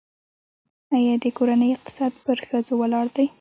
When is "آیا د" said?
0.95-1.25